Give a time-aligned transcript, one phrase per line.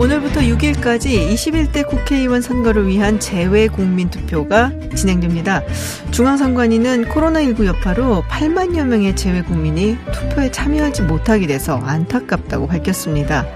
[0.00, 5.62] 오늘부터 6일까지 21대 국회의원 선거를 위한 재외 국민 투표가 진행됩니다.
[6.10, 13.46] 중앙선관위는 코로나19 여파로 8만여 명의 재외 국민이 투표에 참여하지 못하게 돼서 안타깝다고 밝혔습니다.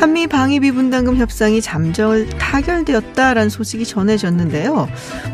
[0.00, 4.88] 한미 방위비 분담금 협상이 잠정 타결되었다라는 소식이 전해졌는데요.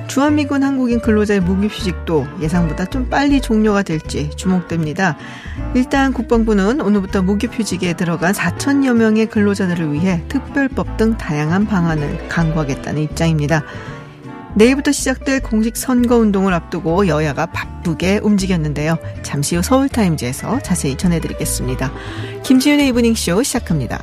[0.09, 5.17] 주한미군 한국인 근로자의 무기휴직도 예상보다 좀 빨리 종료가 될지 주목됩니다.
[5.75, 13.63] 일단 국방부는 오늘부터 무기휴직에 들어간 4천여 명의 근로자들을 위해 특별법 등 다양한 방안을 강구하겠다는 입장입니다.
[14.57, 18.97] 내일부터 시작될 공식 선거 운동을 앞두고 여야가 바쁘게 움직였는데요.
[19.23, 21.93] 잠시 후 서울타임즈에서 자세히 전해드리겠습니다.
[22.43, 24.03] 김지윤의 이브닝쇼 시작합니다.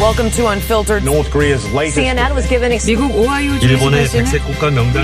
[0.00, 1.04] Welcome to Unfiltered.
[1.04, 5.02] North Korea's latest CNN was given 미국 오하이오 일본의 백색 국가 명단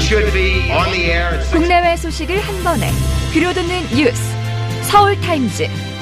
[1.50, 2.88] 국내외 소식을 한 번에
[3.32, 4.22] 들려듣는 뉴스
[4.82, 5.93] 서울 타임즈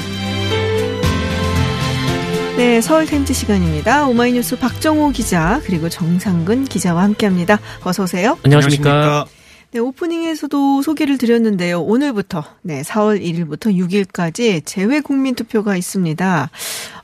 [2.63, 4.07] 네, 서울타임즈 시간입니다.
[4.07, 7.59] 오마이뉴스 박정호 기자 그리고 정상근 기자와 함께합니다.
[7.83, 8.39] 어서 오세요.
[8.45, 9.27] 안녕하십니까?
[9.73, 11.81] 네, 오프닝에서도 소개를 드렸는데요.
[11.81, 16.51] 오늘부터 네, 4월 1일부터 6일까지 재외 국민 투표가 있습니다.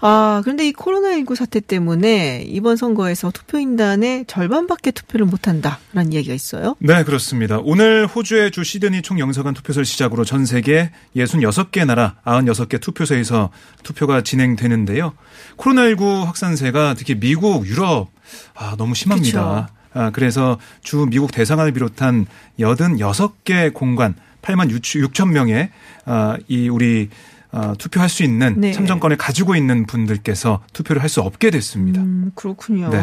[0.03, 6.77] 아, 그런데 이 코로나19 사태 때문에 이번 선거에서 투표인단의 절반밖에 투표를 못 한다라는 얘기가 있어요.
[6.81, 7.59] 네, 그렇습니다.
[7.63, 13.49] 오늘 호주의 주 시드니 총영사관 투표소를 시작으로 전 세계 66개 나라 96개 투표소에서
[13.83, 15.15] 투표가 진행되는데요.
[15.57, 18.11] 코로나19 확산세가 특히 미국, 유럽
[18.55, 19.71] 아, 너무 심합니다.
[19.99, 22.27] 아, 그래서 주 미국 대사관을 비롯한
[22.61, 25.71] 86개 공간 8만 6천 명의
[26.05, 27.11] 아, 이 우리
[27.51, 28.73] 아, 투표할 수 있는 네.
[28.73, 32.03] 참정권을 가지고 있는 분들께서 투표를 할 수 없게 됐습니다.
[32.03, 32.91] 음, 그렇군요.
[32.91, 33.01] 네.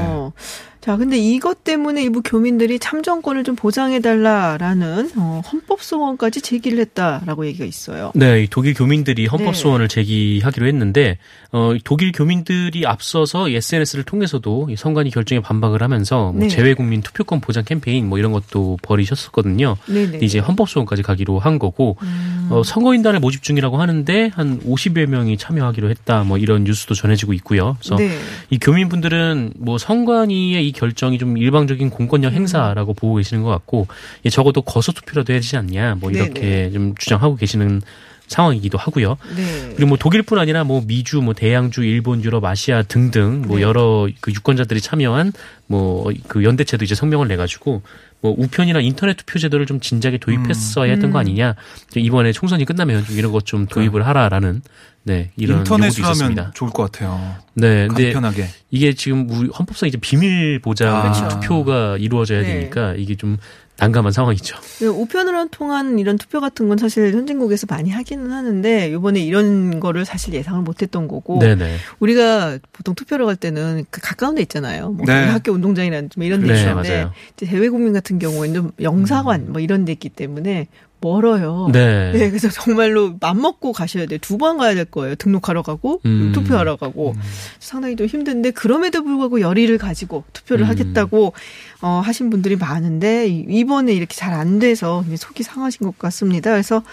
[0.79, 8.11] 자, 근데 이것 때문에 일부 교민들이 참정권을 좀 보장해달라라는 어, 헌법소원까지 제기를 했다라고 얘기가 있어요.
[8.13, 9.59] 네, 이 독일 교민들이 헌법 네.
[9.61, 11.17] 소원을 제기하기로 했는데
[11.51, 16.47] 어, 이 독일 교민들이 앞서서 SNS를 통해서도 이 선관위 결정에 반박을 하면서 뭐 네.
[16.49, 19.77] 재외 국민 투표권 보장 캠페인 뭐 이런 것도 벌이셨었거든요.
[19.87, 20.11] 네네.
[20.11, 22.49] 근데 이제 헌법 소원까지 가기로 한 거고 음.
[22.51, 26.23] 어, 선거인단을 모집 중이라고 하는데 한 50여 명이 참여하기로 했다.
[26.23, 27.77] 뭐 이런 뉴스도 전해지고 있고요.
[27.79, 28.17] 그래서 네.
[28.49, 32.35] 이 교민분들은 뭐 선관위의 이 결정이 좀 일방적인 공권력 음.
[32.35, 33.87] 행사라고 보고 계시는 것 같고
[34.25, 36.71] 예, 적어도 거소 투표라도 해야 되지 않냐 뭐 이렇게 네네.
[36.71, 37.81] 좀 주장하고 계시는
[38.27, 39.17] 상황이기도 하고요.
[39.35, 39.73] 네.
[39.75, 43.63] 그리고 뭐 독일뿐 아니라 뭐 미주, 뭐 대양주, 일본, 유럽, 아시아 등등 뭐 네.
[43.63, 45.33] 여러 그 유권자들이 참여한
[45.67, 47.81] 뭐 그 연대체도 이제 성명을 내 가지고
[48.21, 51.21] 뭐 우편이나 인터넷 투표 제도를 좀 진작에 도입했어야 했던 거 음.
[51.21, 51.55] 아니냐.
[51.95, 54.61] 이번에 총선이 끝나면 좀 이런 것 좀 도입을 하라라는
[55.05, 56.07] 네, 이런 인터넷으로.
[56.07, 57.35] 하면 좋을 것 같아요.
[57.53, 58.47] 네, 근데 간편하게.
[58.71, 61.39] 이게 지금 우리 헌법상 이제 비밀 보장 그렇죠.
[61.39, 62.47] 투표가 이루어져야 네.
[62.47, 63.37] 되니까 이게 좀
[63.77, 64.57] 난감한 상황이죠.
[64.79, 70.05] 그 우편으로 통한 이런 투표 같은 건 사실 선진국에서 많이 하기는 하는데 이번에 이런 거를
[70.05, 71.75] 사실 예상을 못했던 거고 네네.
[71.99, 74.91] 우리가 보통 투표를 갈 때는 그 가까운 데 있잖아요.
[74.91, 75.25] 뭐 네.
[75.25, 77.09] 학교 운동장이나 뭐 이런 데 네, 있는데
[77.43, 80.67] 해외 국민 같은 경우에는 좀 영사관 뭐 이런 데 있기 때문에
[81.01, 81.69] 멀어요.
[81.71, 82.11] 네.
[82.13, 84.17] 네, 그래서 정말로 맘 먹고 가셔야 돼요.
[84.21, 85.15] 두 번 가야 될 거예요.
[85.15, 86.31] 등록하러 가고 음.
[86.33, 87.15] 투표하러 가고
[87.59, 90.69] 상당히 좀 힘든데 그럼에도 불구하고 열의를 가지고 투표를 음.
[90.69, 91.33] 하겠다고
[91.81, 96.51] 어, 하신 분들이 많은데 이- 이번에 이렇게 잘 안 돼서 속이 상하신 것 같습니다.
[96.51, 96.83] 그래서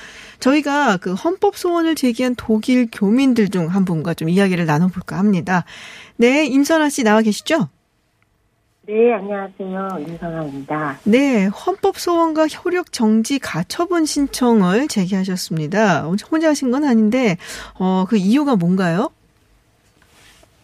[0.41, 5.65] 저희가 그 헌법 소원을 제기한 독일 교민들 중 한 분과 좀 이야기를 나눠볼까 합니다.
[6.17, 7.69] 네, 임선아 씨 나와 계시죠?
[8.85, 9.99] 네, 안녕하세요.
[10.09, 10.99] 임선아입니다.
[11.05, 16.09] 네, 헌법 소원과 효력 정지 가처분 신청을 제기하셨습니다.
[16.31, 17.37] 혼자 하신 건 아닌데,
[17.79, 19.11] 어, 그 이유가 뭔가요?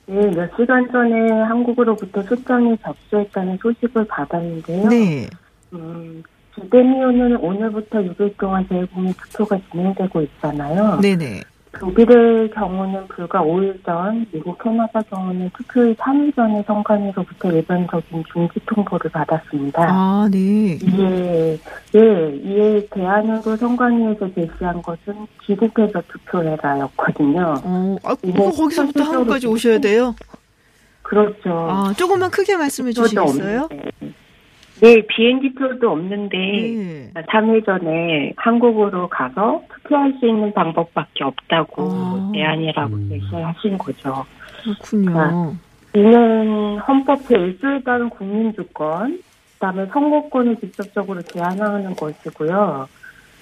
[0.07, 4.89] 네, 몇 시간 전에 한국으로부터 소장이 접수했다는 소식을 받았는데요.
[4.89, 5.29] 네.
[5.75, 6.25] 음,
[6.57, 10.99] 주대미오는 오늘부터 6일 동안 재외국민 투표가 진행되고 있잖아요.
[11.01, 11.43] 네네.
[11.73, 19.11] 독일의 경우는 불과 5일 전, 미국, 캐나다 경우는 투표일 3일 전에 선관위로부터 일반적인 중지 통보를
[19.11, 19.87] 받았습니다.
[19.89, 20.79] 아, 네.
[20.83, 21.59] 이에,
[21.95, 27.55] 예, 이에 대안으로 선관위에서 제시한 것은 귀국해서 투표해라였거든요.
[27.63, 30.15] 어, 아, 뭐 거기서부터 한국까지 오셔야 돼요?
[31.03, 31.51] 그렇죠.
[31.51, 33.69] 아, 조금만 크게 말씀해 주시겠어요?
[34.81, 37.13] 네, 비행기 표도 없는데 네.
[37.15, 42.31] 3일 전에 한국으로 가서 투표할 수 있는 방법밖에 없다고 아.
[42.35, 43.09] 대안이라고 음.
[43.09, 44.25] 제시하신 거죠.
[44.63, 45.55] 그렇군요.
[45.95, 49.23] 이는 헌법 제1조에 따른 국민주권,
[49.55, 52.87] 그다음에 선거권을 직접적으로 제한하는 것이고요.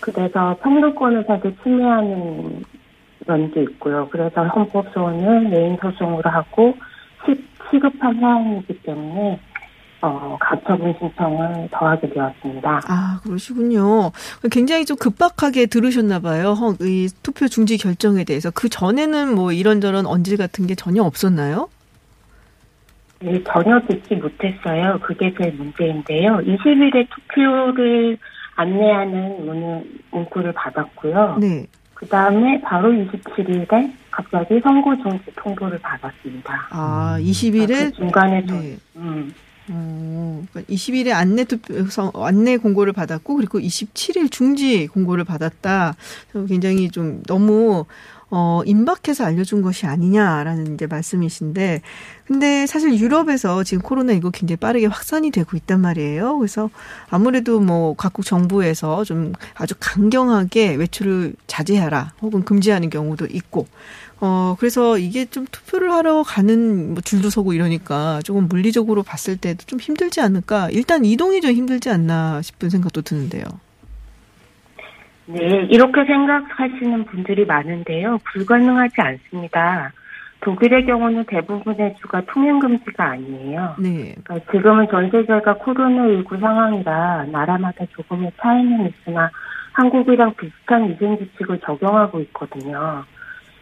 [0.01, 2.63] 그래서 평등권을 사실 침해하는
[3.27, 4.09] 면도 있고요.
[4.11, 6.75] 그래서 헌법소원을 메인 소송으로 하고
[7.25, 9.41] 시, 시급한 사안이기 때문에
[10.03, 12.81] 어, 가처분 신청을 더하게 되었습니다.
[12.87, 14.13] 아, 그러시군요.
[14.51, 16.53] 굉장히 좀 급박하게 들으셨나 봐요.
[16.53, 18.51] 허- 이 투표 중지 결정에 대해서.
[18.51, 21.69] 그 전에는 뭐 이런저런 언질 같은 게 전혀 없었나요?
[23.21, 24.99] 네, 전혀 듣지 못했어요.
[25.03, 26.37] 그게 제 문제인데요.
[26.39, 28.19] 20일에 투표를
[28.57, 31.39] 안내하는 문, 문구를 받았고요.
[31.41, 31.67] 네.
[31.95, 36.69] 그 다음에 바로 27일에 갑자기 선거 중지 통보를 받았습니다.
[36.71, 38.77] 아, 20일에 그 중간에 저, 네.
[38.97, 39.33] 음,
[39.69, 45.97] 어, 그러니까 20일에 안내 투표 성- 안내 공고를 받았고 그리고 27일 중지 공고를 받았다.
[46.49, 47.85] 굉장히 좀 너무
[48.29, 51.81] 어 임박해서 알려준 것이 아니냐라는 이제 말씀이신데,
[52.27, 56.37] 근데 사실 유럽에서 지금 코로나19 굉장히 빠르게 확산이 되고 있단 말이에요.
[56.39, 56.69] 그래서
[57.09, 63.69] 아무래도 뭐 각국 정부에서 좀 아주 강경하게 외출을 자제하라 혹은 금지하는 경우도 있고,
[64.21, 69.65] 어, 그래서 이게 좀 투표를 하러 가는 뭐 줄도 서고 이러니까 조금 물리적으로 봤을 때도
[69.67, 70.69] 좀 힘들지 않을까.
[70.71, 73.45] 일단 이동이 좀 힘들지 않나 싶은 생각도 드는데요.
[75.27, 78.19] 네, 이렇게 생각하시는 분들이 많은데요.
[78.33, 79.93] 불가능하지 않습니다.
[80.41, 83.75] 독일의 경우는 대부분의 주가 통행 금지가 아니에요.
[83.81, 84.15] 네.
[84.23, 89.31] 그러니까 지금은 전 세계가 코로나19 상황이라 나라마다 조금의 차이는 있으나
[89.73, 93.05] 한국이랑 비슷한 위생 규칙을 적용하고 있거든요.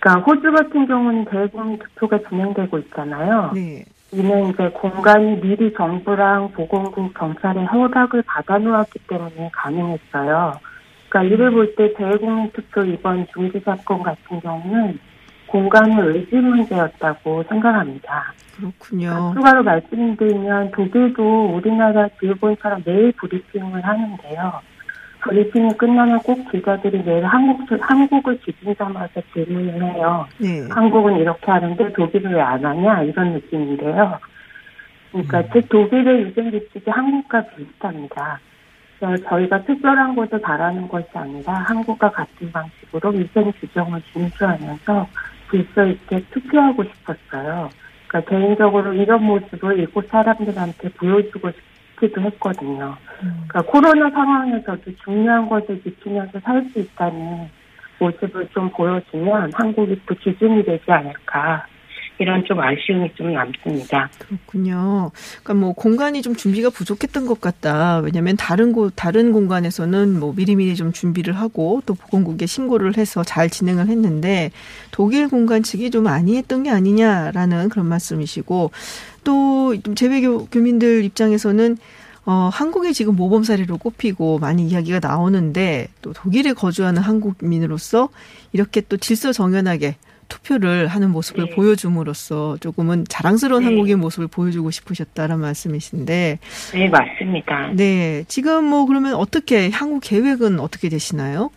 [0.04, 3.52] 그러니까 호주 같은 경우는 대국민 투표가 진행되고 있잖아요.
[3.54, 3.86] 네.
[4.12, 10.60] 이는 이제 공간이 미리 정부랑 보건국 경찰의 허락을 받아놓았기 때문에 가능했어요.
[11.08, 14.98] 그러니까 이를 볼 때 대국민 투표 이번 중지 사건 같은 경우는
[15.46, 18.34] 공간의 의지 문제였다고 생각합니다.
[18.56, 19.32] 그렇군요.
[19.34, 24.60] 추가로 말씀드리면 독일도 우리나라 일본처럼 매일 브리핑을 하는데요.
[25.24, 30.26] 브리핑이 끝나면 꼭 기자들이 매일 한국, 한국을 기준 삼아서 질문을 해요.
[30.38, 30.66] 네.
[30.70, 34.18] 한국은 이렇게 하는데 독일은 왜 안 하냐 이런 느낌인데요.
[35.12, 38.38] 그러니까 즉 독일의 위생 규칙이 한국과 비슷합니다.
[39.00, 45.06] 저희가 특별한 것을 바라는 것이 아니라 한국과 같은 방식으로 위생 규정을 준수하면서
[45.50, 47.70] 질서 있게 투표하고 싶었어요.
[48.08, 51.58] 그러니까 개인적으로 이런 모습을 이곳 사람들한테 보여주고 싶
[52.00, 52.96] 기도 했거든요.
[53.20, 57.48] 그러니까 코로나 상황에서도 중요한 것을 지키면서 살 수 있다는
[57.98, 61.66] 모습을 좀 보여주면 한국이 또 기준이 되지 않을까.
[62.18, 64.08] 이런 좀 아쉬움이 좀 남습니다.
[64.18, 65.10] 그렇군요.
[65.42, 67.98] 그러니까 뭐 공간이 좀 준비가 부족했던 것 같다.
[67.98, 73.50] 왜냐하면 다른 곳 다른 공간에서는 뭐 미리미리 좀 준비를 하고 또 보건국에 신고를 해서 잘
[73.50, 74.52] 진행을 했는데
[74.92, 78.70] 독일 공간 측이 좀 안이했던 게 아니냐라는 그런 말씀이시고
[79.24, 81.76] 또 재외 교민들 입장에서는
[82.26, 88.08] 어, 한국이 지금 모범 사례로 꼽히고 많이 이야기가 나오는데 또 독일에 거주하는 한국민으로서
[88.52, 89.96] 이렇게 또 질서 정연하게
[90.28, 91.54] 투표를 하는 모습을 네.
[91.54, 93.66] 보여줌으로써 조금은 자랑스러운 네.
[93.66, 96.38] 한국의 모습을 보여주고 싶으셨다는 말씀이신데,
[96.72, 97.72] 네, 맞습니다.
[97.74, 101.50] 네 지금 뭐 그러면 어떻게 향후 계획은 어떻게 되시나요?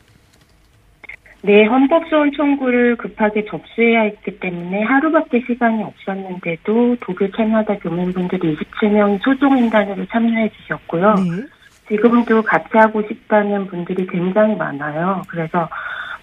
[1.42, 10.06] 네, 헌법소원 청구를 급하게 접수해야 했기 때문에 하루밖에 시간이 없었는데도 독일 캐나다 교민분들이 27명 소종인단으로
[10.08, 11.16] 참여해 주셨고요.
[11.16, 11.48] 네,
[11.90, 15.22] 지금도 같이 하고 싶다는 분들이 굉장히 많아요.
[15.30, 15.70] 그래서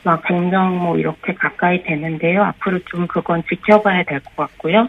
[0.03, 2.43] 막 100명 뭐 이렇게 가까이 되는데요.
[2.45, 4.89] 앞으로 좀 그건 지켜봐야 될 것 같고요.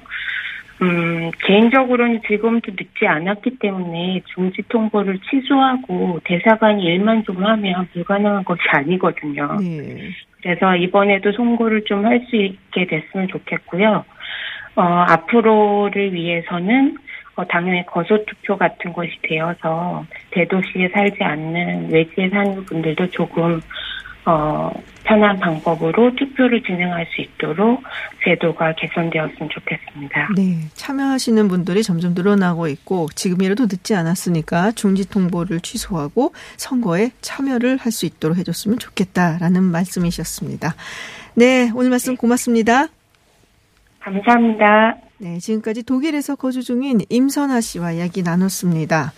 [0.81, 8.61] 음, 개인적으로는 지금도 늦지 않았기 때문에 중지 통보를 취소하고 대사관이 일만 좀 하면 불가능한 것이
[8.67, 9.57] 아니거든요.
[9.61, 10.09] 네,
[10.41, 14.03] 그래서 이번에도 송고를 좀 할 수 있게 됐으면 좋겠고요.
[14.75, 16.97] 어, 앞으로를 위해서는
[17.37, 23.59] 어, 당연히 거소투표 같은 것이 되어서 대도시에 살지 않는 외지에 사는 분들도 조금
[24.25, 24.71] 어,
[25.03, 27.83] 편한 방법으로 투표를 진행할 수 있도록
[28.23, 30.29] 제도가 개선되었으면 좋겠습니다.
[30.35, 37.91] 네 참여하시는 분들이 점점 늘어나고 있고 지금이라도 늦지 않았으니까 중지 통보를 취소하고 선거에 참여를 할
[37.95, 40.75] 수 있도록 해줬으면 좋겠다라는 말씀이셨습니다.
[41.35, 42.87] 네 오늘 말씀 고맙습니다.
[44.01, 44.97] 감사합니다.
[45.17, 49.13] 네, 지금까지 독일에서 거주 중인 임선아 씨와 이야기 나눴습니다.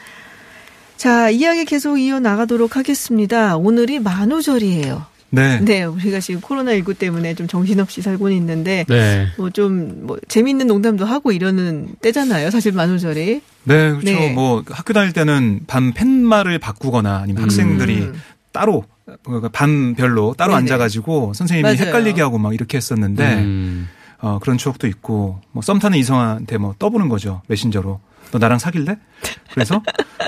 [0.97, 3.55] 자, 이야기 계속 이어나가도록 하겠습니다.
[3.55, 5.05] 오늘이 만우절이에요.
[5.29, 5.59] 네.
[5.59, 9.27] 네, 우리가 지금 코로나19 때문에 좀 정신없이 살고는 있는데, 네.
[9.37, 12.49] 뭐 좀, 뭐, 재밌는 농담도 하고 이러는 때잖아요.
[12.49, 13.41] 사실 만우절이.
[13.65, 14.05] 네, 그렇죠.
[14.05, 14.33] 네.
[14.33, 18.21] 뭐 학교 다닐 때는 반 팻말을 바꾸거나 아니면 학생들이 음.
[18.53, 18.85] 따로
[19.23, 20.61] 그 반별로 따로 네네.
[20.61, 21.77] 앉아가지고 선생님이 맞아요.
[21.87, 23.87] 헷갈리게 하고 막 이렇게 했었는데 음.
[24.19, 27.99] 어, 그런 추억도 있고 뭐 썸 타는 이성한테 뭐 떠보는 거죠 메신저로
[28.31, 28.97] 너 나랑 사귈래?
[29.53, 29.81] 그래서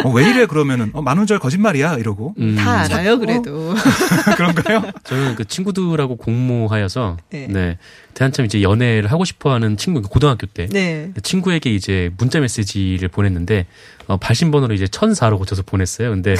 [0.03, 3.73] 어, 왜 이래 그러면은 어, 만우절 거짓말이야 이러고 음, 다 알아요, 그래도.
[4.35, 4.83] 그런가요?
[5.03, 7.47] 저는 그 친구들하고 공모하여서 네.
[7.49, 7.77] 네.
[8.17, 11.11] 한참 이제 연애를 하고 싶어하는 친구 고등학교 때 네.
[11.23, 13.65] 친구에게 이제 문자 메시지를 보냈는데
[14.09, 16.09] 어, 발신번호를 이제 1004로 고쳐서 보냈어요.
[16.09, 16.33] 근데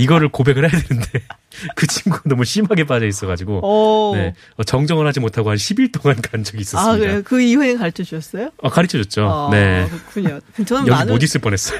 [0.00, 1.22] 이거를 고백을 해야 되는데
[1.76, 4.16] 그 친구가 너무 심하게 빠져 있어가지고 오.
[4.16, 6.90] 네, 어, 정정을 하지 못하고 한 10일 동안 간 적이 있었습니다.
[6.90, 7.22] 아, 그래요?
[7.24, 8.50] 그 이후에 가르쳐 주셨어요?
[8.60, 9.28] 어, 가르쳐 줬죠.
[9.28, 9.88] 아, 네.
[9.88, 10.40] 그렇군요.
[10.66, 11.78] 저는 여기 만우, 못 있을 뻔했어요.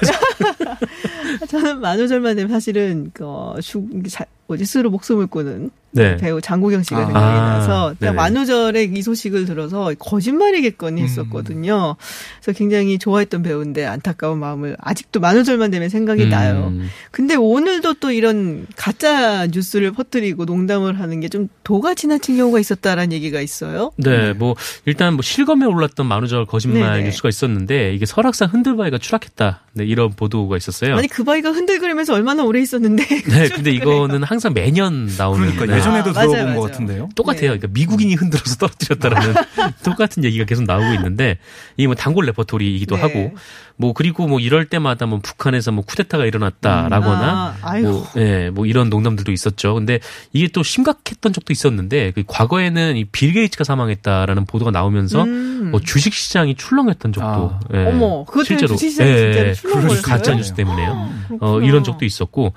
[1.49, 6.17] 저는 만우절만 되면 사실은, 그, 어, 죽, 자, 뭐지, 스스로 목숨을 끊은 네.
[6.17, 7.05] 배우 장국영 씨가 아.
[7.05, 8.13] 생각이 아, 나서 딱 네네.
[8.13, 11.05] 만우절에 이 소식을 들어서 거짓말이겠거니 음.
[11.05, 11.97] 했었거든요.
[12.41, 16.73] 그래서 굉장히 좋아했던 배우인데 안타까운 마음을 아직도 만우절만 되면 생각이 음, 나요.
[17.11, 23.11] 근데 오늘도 또 이런 가짜 뉴스를 퍼뜨리고 농담을 하는 게 좀 도가 지나친 경우가 있었다라는
[23.11, 23.91] 얘기가 있어요.
[23.97, 27.05] 네, 뭐 일단 뭐 실검에 올랐던 만우절 거짓말 네네.
[27.05, 29.61] 뉴스가 있었는데 이게 설악산 흔들바위가 추락했다.
[29.73, 30.95] 네, 이런 보도가 있었어요.
[30.95, 33.03] 아니 그 바위가 흔들거리면서 얼마나 오래 있었는데.
[33.25, 36.59] 네, 근데 이거는 항상 매년 나오는 그러니까 네, 예전에도 아, 맞아요, 들어본 맞아요.
[36.59, 37.09] 것 같은데요.
[37.15, 37.41] 똑같아요.
[37.41, 37.47] 네.
[37.59, 39.33] 그러니까 미국인이 흔들어서 떨어뜨렸다라는
[39.83, 41.37] 똑같은 얘기가 계속 나오고 있는데
[41.77, 43.01] 이게 뭐 단골 레퍼토리이기도 네.
[43.01, 43.33] 하고
[43.75, 47.89] 뭐 그리고 뭐 이럴 때마다 뭐 북한에서 뭐 쿠데타가 일어났다라거나 아, 아이고.
[47.89, 49.73] 뭐, 예, 뭐 이런 농담들도 있었죠.
[49.73, 49.99] 근데
[50.31, 55.71] 이게 또 심각했던 적도 있었는데 그 과거에는 이 빌 게이츠가 사망했다라는 보도가 나오면서 음.
[55.71, 57.59] 뭐 주식 시장이 출렁했던 적도 아.
[57.73, 60.01] 예, 어머, 그것 때문에 실제로 주식 시장이 예, 진짜로 예, 출렁거렸어요?
[60.01, 60.91] 가짜 뉴스 때문에요.
[60.91, 61.09] 어,
[61.39, 61.65] 그렇구나.
[61.65, 62.53] 이런 적도 있었고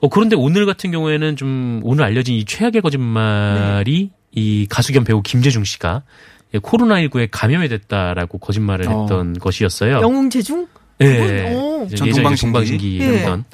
[0.00, 5.22] 어, 그런데 오늘 같은 경우에는 좀 오늘 알려진 이 최악의 거짓말이 이 가수 겸 배우
[5.22, 6.02] 김재중 씨가
[6.54, 9.02] 예, 코로나19에 감염이 됐다라고 거짓말을 어.
[9.02, 10.00] 했던 것이었어요.
[10.00, 10.66] 영웅 재중?
[11.00, 11.52] 예.
[11.54, 11.86] 어.
[11.94, 12.52] 전 예전에 동방신기.
[12.52, 13.04] 동방신기 예.
[13.06, 13.44] 했던.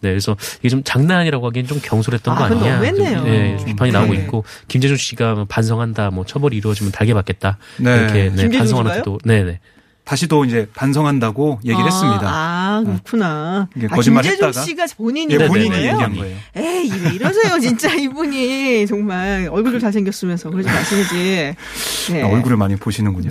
[0.00, 2.92] 네, 그래서 이게 좀 장난이라고 하기엔 좀 경솔했던 아, 거 아니냐.
[2.92, 4.20] 좀, 예, 좀 비판이 나오고 네.
[4.20, 7.58] 있고 김재중 씨가 뭐 반성한다, 뭐 처벌이 이루어지면 달게 받겠다.
[7.78, 7.96] 네.
[7.96, 9.02] 이렇게 네, 반성하는?
[9.02, 9.60] 것도 네, 네.
[10.08, 12.20] 다시 또 이제 반성한다고 얘기를 아, 했습니다.
[12.24, 13.68] 아, 그렇구나.
[13.76, 14.64] 이게 아, 거짓말 김재중 했다가?
[14.64, 15.88] 씨가 본인이 예, 네, 본인이 네, 네.
[15.90, 16.36] 얘기한 거예요.
[16.56, 18.86] 에이, 왜 이러세요, 진짜 이분이.
[18.86, 21.54] 정말 얼굴도 잘 생겼으면서 그러지 마시지.
[22.10, 22.22] 네.
[22.22, 23.28] 아, 얼굴을 많이 보시는군요.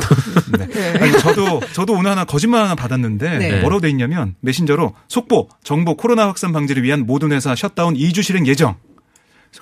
[0.56, 0.68] 네.
[0.70, 1.00] 네.
[1.00, 3.62] 아니, 저도 저도 오늘 하나 거짓말 하나 받았는데 네.
[3.62, 8.46] 뭐라고 돼 있냐면 메신저로 속보 정보 코로나 확산 방지를 위한 모든 회사 셔다운 2주 실행
[8.46, 8.76] 예정.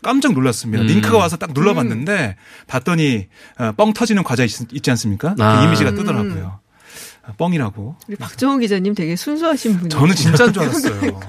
[0.04, 0.84] 깜짝 놀랐습니다.
[0.84, 0.88] 음.
[0.88, 2.36] 링크가 와서 딱 눌러봤는데
[2.68, 5.34] 봤더니 어, 뻥 터지는 과자 있, 지 않습니까?
[5.40, 5.60] 아.
[5.62, 6.65] 그 이미지가 뜨더라고요.
[7.28, 7.96] 아, 뻥이라고.
[8.08, 9.90] 우리 박정호 기자님 되게 순수하신 분이에요.
[9.90, 11.20] 저는 진짜인 줄 알았어요.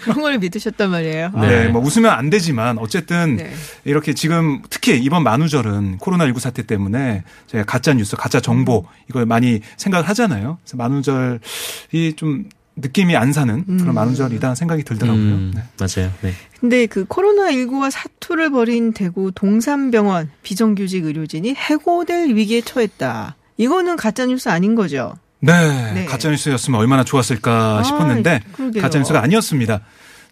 [0.00, 1.30] 그런 걸 믿으셨단 말이에요.
[1.34, 1.48] 네.
[1.48, 1.68] 네.
[1.68, 3.52] 뭐 웃으면 안 되지만 어쨌든 네.
[3.84, 9.60] 이렇게 지금 특히 이번 만우절은 코로나19 사태 때문에 저희가 가짜 뉴스, 가짜 정보 이걸 많이
[9.76, 10.58] 생각을 하잖아요.
[10.62, 15.20] 그래서 만우절이 좀 느낌이 안 사는 그런 만우절이다 생각이 들더라고요.
[15.22, 15.62] 음, 네.
[15.78, 16.10] 맞아요.
[16.22, 16.32] 네.
[16.58, 23.36] 근데 그 코로나19와 사투를 벌인 대구 동산병원 비정규직 의료진이 해고될 위기에 처했다.
[23.56, 25.14] 이거는 가짜 뉴스 아닌 거죠?
[25.40, 26.04] 네, 네.
[26.04, 28.40] 가짜 뉴스였으면 얼마나 좋았을까 아, 싶었는데.
[28.80, 29.80] 가짜 뉴스가 아니었습니다.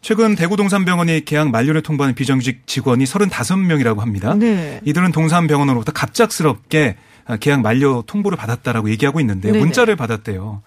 [0.03, 4.35] 최근 대구 동산병원이 계약 만료를 통보한 비정규직 직원이 35명이라고 합니다.
[4.35, 4.81] 네.
[4.85, 6.97] 이들은 동산병원으로부터 갑작스럽게
[7.41, 9.59] 계약 만료 통보를 받았다라고 얘기하고 있는데 네네.
[9.59, 10.63] 문자를 받았대요.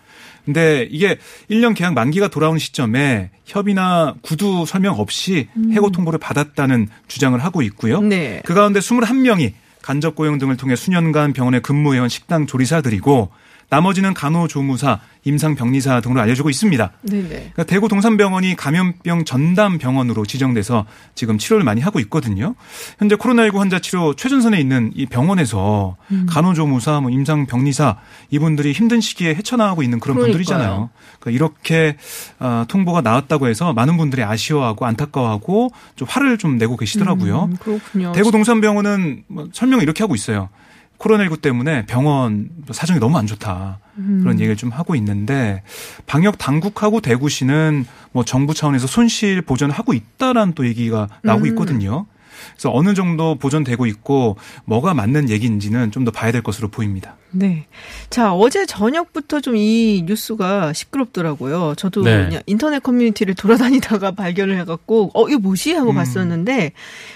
[0.45, 1.17] 근데 이게
[1.50, 8.00] 1년 계약 만기가 돌아온 시점에 협의나 구두 설명 없이 해고 통보를 받았다는 주장을 하고 있고요.
[8.00, 8.10] 음.
[8.10, 8.41] 네.
[8.45, 13.29] 그 가운데 21명이 간접 고용 등을 통해 수년간 병원에 근무해온 식당 조리사들이고
[13.70, 16.91] 나머지는 간호조무사, 임상병리사 등으로 알려지고 있습니다.
[17.03, 17.27] 네네.
[17.27, 22.55] 그러니까 대구 동산병원이 감염병 전담 병원으로 지정돼서 지금 치료를 많이 하고 있거든요.
[23.00, 26.25] 현재 코로나19 환자 치료 최전선에 있는 이 병원에서 음.
[26.29, 27.98] 간호조무사, 뭐 임상병리사
[28.32, 30.34] 이분들이 힘든 시기에 헤쳐나가고 있는 그런 그러니까요.
[30.34, 30.89] 분들이잖아요.
[31.20, 31.98] 그러니까 이렇게
[32.39, 37.46] 어, 통보가 나왔다고 해서 많은 분들이 아쉬워하고 안타까워하고 좀 화를 좀 내고 계시더라고요.
[37.46, 38.12] 음, 그렇군요.
[38.12, 40.50] 대구 동산병원은 뭐 설명을 이렇게 하고 있어요.
[40.97, 43.79] 코로나19 때문에 병원 사정이 너무 안 좋다.
[43.97, 44.19] 음.
[44.21, 45.63] 그런 얘기를 좀 하고 있는데
[46.05, 51.47] 방역 당국하고 대구시는 뭐 정부 차원에서 손실 보전을 하고 있다라는 또 얘기가 나오고 음.
[51.50, 52.05] 있거든요.
[52.51, 57.15] 그래서 어느 정도 보존되고 있고 뭐가 맞는 얘기인지는 좀 더 봐야 될 것으로 보입니다.
[57.31, 57.65] 네.
[58.09, 61.75] 자, 어제 저녁부터 좀 이 뉴스가 시끄럽더라고요.
[61.77, 62.25] 저도 네.
[62.25, 65.73] 그냥 인터넷 커뮤니티를 돌아다니다가 발견을 해갖고, 어, 이거 뭐지?
[65.73, 65.95] 하고 음.
[65.95, 66.73] 봤었는데,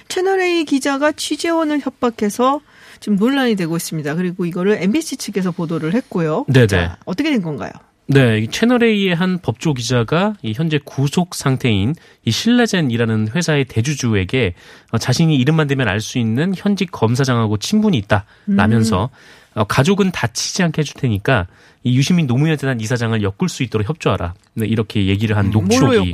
[0.07, 2.61] 채널A 기자가 취재원을 협박해서
[2.99, 4.15] 지금 논란이 되고 있습니다.
[4.15, 6.45] 그리고 이거를 MBC 측에서 보도를 했고요.
[6.47, 6.67] 네네.
[6.67, 7.71] 자, 어떻게 된 건가요?
[8.09, 14.53] 네, 이 채널A의 한 법조 기자가 이 현재 구속 상태인 이 신레젠이라는 회사의 대주주에게
[14.91, 19.09] 어, 자신이 이름만 대면 알 수 있는 현직 검사장하고 친분이 있다라면서
[19.55, 21.47] 어, 가족은 다치지 않게 해줄 테니까
[21.83, 24.35] 이 유시민 노무현에 대한 이사장을 엮을 수 있도록 협조하라.
[24.53, 26.13] 네, 이렇게 얘기를 한 녹취록이?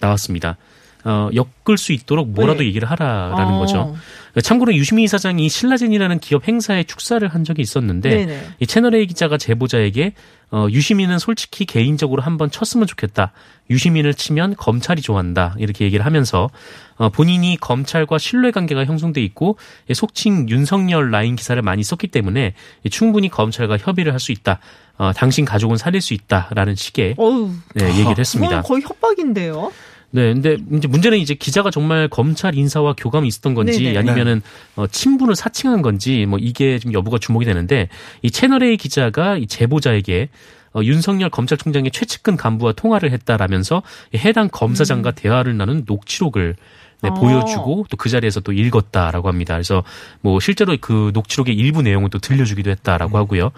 [0.00, 0.56] 나왔습니다.
[1.04, 2.66] 어, 엮을 수 있도록 뭐라도 네.
[2.66, 3.58] 얘기를 하라라는 어.
[3.58, 3.94] 거죠.
[4.42, 8.46] 참고로 유시민 이사장이 신라젠이라는 기업 행사에 축사를 한 적이 있었는데 네네.
[8.60, 10.14] 이 채널A 기자가 제보자에게
[10.50, 13.32] 어, 유시민은 솔직히 개인적으로 한번 쳤으면 좋겠다.
[13.70, 15.54] 유시민을 치면 검찰이 좋아한다.
[15.58, 16.48] 이렇게 얘기를 하면서
[16.96, 19.56] 어, 본인이 검찰과 신뢰관계가 형성돼 있고
[19.88, 22.54] 이 속칭 윤석열 라인 기사를 많이 썼기 때문에
[22.84, 24.60] 이 충분히 검찰과 협의를 할 수 있다.
[24.98, 28.62] 어, 당신 가족은 살릴 수 있다라는 식의 어우, 네, 얘기를 했습니다.
[28.62, 29.72] 그건 거의 협박인데요.
[30.14, 33.98] 네, 근데 이제 문제는 이제 기자가 정말 검찰 인사와 교감이 있었던 건지 네네.
[33.98, 34.42] 아니면은
[34.76, 37.88] 어, 친분을 사칭한 건지 뭐 이게 좀 여부가 주목이 되는데
[38.20, 40.28] 이 채널 A 기자가 이 제보자에게
[40.74, 46.56] 어, 윤석열 검찰총장의 최측근 간부와 통화를 했다라면서 이 해당 검사장과 대화를 나눈 녹취록을
[47.02, 47.14] 네, 어.
[47.14, 49.54] 보여주고 또 그 자리에서 또 읽었다라고 합니다.
[49.54, 49.84] 그래서
[50.22, 53.52] 뭐 실제로 그 녹취록의 일부 내용을 또 들려주기도 했다라고 하고요.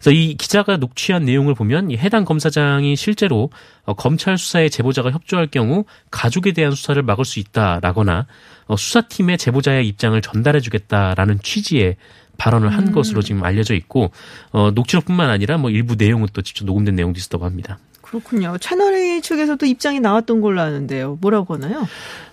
[0.00, 3.50] 그래서 이 기자가 녹취한 내용을 보면 이 해당 검사장이 실제로
[3.84, 8.26] 어, 검찰 수사에 제보자가 협조할 경우 가족에 대한 수사를 막을 수 있다라거나
[8.66, 11.96] 어, 수사팀의 제보자의 입장을 전달해주겠다라는 취지의
[12.38, 14.10] 발언을 한 것으로 지금 알려져 있고
[14.50, 17.78] 어, 녹취록뿐만 아니라 뭐 일부 내용은 또 직접 녹음된 내용도 있었다고 합니다.
[18.06, 18.56] 그렇군요.
[18.58, 21.18] 채널A 측에서도 입장이 나왔던 걸로 아는데요.
[21.20, 21.86] 뭐라고 하나요?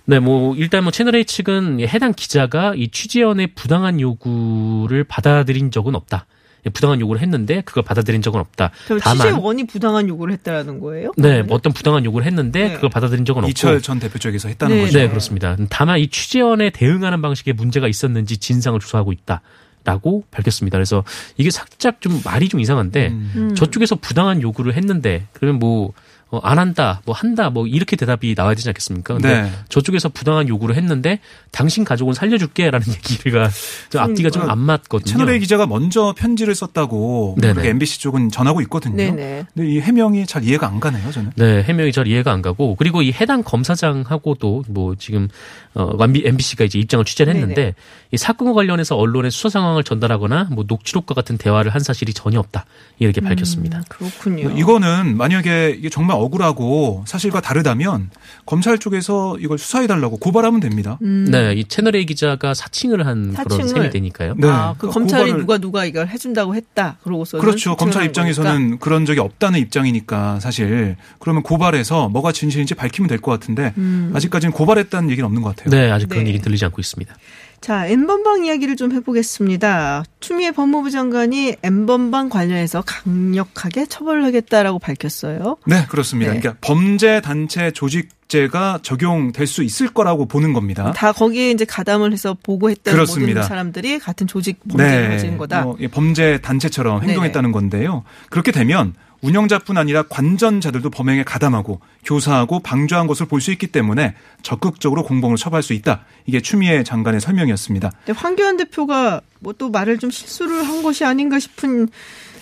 [0.05, 5.95] 네, 뭐 일단 뭐 채널 A 측은 해당 기자가 이 취재원의 부당한 요구를 받아들인 적은
[5.95, 6.27] 없다.
[6.73, 8.71] 부당한 요구를 했는데 그걸 받아들인 적은 없다.
[8.85, 11.11] 그럼 다만 취재원이 부당한 요구를 했다라는 거예요?
[11.17, 11.41] 네?
[11.41, 12.73] 뭐 어떤 부당한 요구를 했는데 네.
[12.75, 14.99] 그걸 받아들인 적은 없고 이철 전 대표 쪽에서 했다는 네, 거죠.
[14.99, 15.57] 네, 그렇습니다.
[15.69, 19.41] 다만 이 취재원에 대응하는 방식에 문제가 있었는지 진상을 조사하고 있다
[19.85, 20.77] 라고 밝혔습니다.
[20.77, 21.03] 그래서
[21.37, 23.55] 이게 살짝 좀 말이 좀 이상한데 음.
[23.55, 25.93] 저쪽에서 부당한 요구를 했는데 그러면 뭐
[26.33, 29.13] 어, 안 한다, 뭐 한다, 뭐 이렇게 대답이 나와야 되지 않겠습니까?
[29.13, 29.51] 근데 네.
[29.69, 31.19] 저쪽에서 부당한 요구를 했는데
[31.51, 33.51] 당신 가족은 살려줄게라는 얘기가
[33.91, 35.11] 좀 앞뒤가 좀 안 맞거든요.
[35.11, 37.35] 채널A 기자가 먼저 편지를 썼다고.
[37.39, 38.95] 그렇게 MBC 쪽은 전하고 있거든요.
[38.95, 39.45] 네네.
[39.53, 41.31] 근데 이 해명이 잘 이해가 안 가네요, 저는.
[41.35, 45.27] 네, 해명이 잘 이해가 안 가고 그리고 이 해당 검사장하고도 뭐 지금
[45.75, 47.73] 어 MBC가 이제 입장을 취재를 했는데 네네.
[48.11, 52.65] 이 사건과 관련해서 언론에 수사 상황을 전달하거나 뭐 녹취록과 같은 대화를 한 사실이 전혀 없다
[52.99, 53.79] 이렇게 밝혔습니다.
[53.79, 54.51] 음, 그렇군요.
[54.51, 58.09] 이거는 만약에 이게 정말 억울하고 사실과 다르다면
[58.45, 60.97] 검찰 쪽에서 이걸 수사해달라고 고발하면 됩니다.
[61.01, 61.27] 음.
[61.29, 63.67] 네, 이 채널 A 기자가 사칭을 한 그런 사칭을.
[63.67, 64.35] 셈이 되니까요.
[64.37, 64.47] 네.
[64.47, 66.97] 아, 그 그러니까 검찰이 누가 누가 이걸 해준다고 했다.
[67.03, 67.75] 그러고서 그렇죠.
[67.75, 73.73] 검찰 입장에서는 그런 적이 없다는 입장이니까 사실 그러면 고발해서 뭐가 진실인지 밝히면 될 것 같은데
[74.13, 75.69] 아직까지는 고발했다는 얘기는 없는 것 같아요.
[75.69, 76.29] 네, 아직 그런 네.
[76.31, 77.15] 얘기 들리지 않고 있습니다.
[77.63, 80.03] 자, 엠번방 이야기를 좀 해보겠습니다.
[80.19, 85.55] 추미애 법무부 장관이 엠번방 관련해서 강력하게 처벌하겠다라고 밝혔어요.
[85.65, 86.33] 네, 그렇습니다.
[86.33, 86.41] 네.
[86.41, 90.91] 그러니까 범죄 단체 조직죄가 적용될 수 있을 거라고 보는 겁니다.
[90.91, 93.39] 다 거기에 이제 가담을 해서 보고했던 그렇습니다.
[93.39, 95.61] 모든 사람들이 같은 조직 범죄를 저지른 거다.
[95.61, 97.03] 뭐, 예, 범죄 단체처럼.
[97.03, 98.03] 행동했다는 건데요.
[98.29, 105.03] 그렇게 되면 운영자뿐 아니라 관전자들도 범행에 가담하고 교사하고 방조한 것을 볼 수 있기 때문에 적극적으로
[105.03, 106.05] 공범을 처벌할 수 있다.
[106.25, 107.91] 이게 추미애 장관의 설명이었습니다.
[108.05, 111.87] 근데 황교안 대표가 뭐 또 말을 좀 실수를 한 것이 아닌가 싶은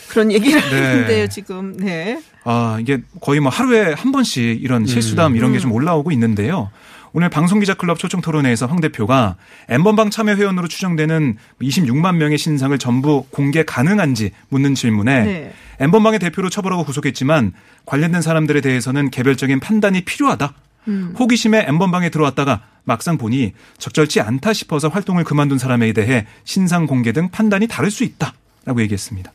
[0.10, 0.82] 그런 얘기를 네.
[0.82, 1.76] 하는데요, 지금.
[1.78, 2.22] 네.
[2.44, 6.70] 아, 이게 거의 뭐 하루에 한 번씩 이런 실수담 이런 게 좀 올라오고 있는데요.
[7.14, 9.36] 오늘 방송기자클럽 초청 토론회에서 황 대표가
[9.68, 15.54] 엠번방 참여 회원으로 추정되는 26만 명의 신상을 전부 공개 가능한지 묻는 질문에 네.
[15.80, 17.54] 엠번방의 대표로 처벌하고 구속했지만
[17.86, 20.54] 관련된 사람들에 대해서는 개별적인 판단이 필요하다.
[20.88, 21.14] 음.
[21.20, 27.30] 호기심에 엠번방에 들어왔다가 막상 보니 적절치 않다 싶어서 활동을 그만둔 사람에 대해 신상 공개 등
[27.30, 29.32] 판단이 다를 수 있다라고 얘기했습니다.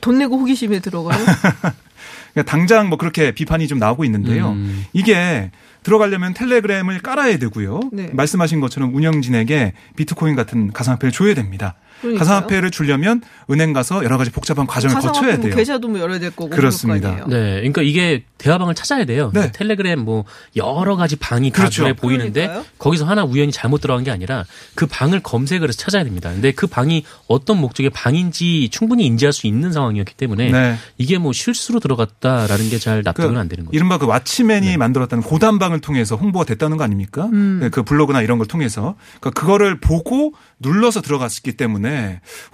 [0.00, 1.18] 돈 내고 호기심에 들어가요?
[2.32, 4.50] 그러니까 당장 뭐 그렇게 비판이 좀 나오고 있는데요.
[4.50, 4.84] 음.
[4.92, 5.50] 이게
[5.86, 7.90] 들어가려면 텔레그램을 깔아야 되고요.
[7.92, 8.10] 네.
[8.12, 11.76] 말씀하신 것처럼 운영진에게 비트코인 같은 가상화폐를 줘야 됩니다.
[12.00, 12.18] 그러니까요.
[12.18, 15.54] 가상화폐를 주려면 은행 가서 여러 가지 복잡한 과정을 거쳐야 뭐 돼요.
[15.56, 17.10] 계좌도 뭐 열어야 될 거고 그렇습니다.
[17.10, 17.44] 그럴 거 아니에요.
[17.44, 19.30] 네, 그러니까 이게 대화방을 찾아야 돼요.
[19.34, 19.50] 네.
[19.52, 20.24] 텔레그램 뭐
[20.56, 21.82] 여러 가지 방이 다 그렇죠.
[21.82, 22.64] 눈에 보이는데 그러니까요.
[22.78, 26.30] 거기서 하나 우연히 잘못 들어간 게 아니라 그 방을 검색을 해서 찾아야 됩니다.
[26.30, 30.76] 근데 그 방이 어떤 목적의 방인지 충분히 인지할 수 있는 상황이었기 때문에 네.
[30.98, 33.74] 이게 뭐 실수로 들어갔다라는 게 잘 납득은 안 되는 거죠.
[33.74, 34.76] 이른바 그 왓치맨이 네.
[34.76, 37.24] 만들었다는 고단방을 통해서 홍보가 됐다는 거 아닙니까?
[37.32, 37.58] 음.
[37.62, 41.85] 네, 그 블로그나 이런 걸 통해서 그러니까 그거를 보고 눌러서 들어갔기 때문에